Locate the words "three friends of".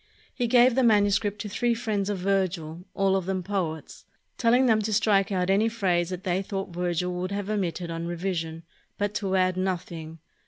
1.47-2.17